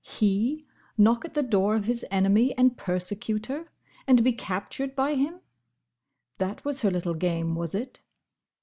He 0.03 0.65
knock 0.97 1.25
at 1.25 1.35
the 1.35 1.43
door 1.43 1.75
of 1.75 1.85
his 1.85 2.03
enemy 2.09 2.57
and 2.57 2.75
persecutor! 2.75 3.67
and 4.07 4.23
be 4.23 4.33
captured 4.33 4.95
by 4.95 5.13
him! 5.13 5.41
That 6.39 6.65
was 6.65 6.81
her 6.81 6.89
little 6.89 7.13
game, 7.13 7.53
was 7.53 7.75
it? 7.75 8.01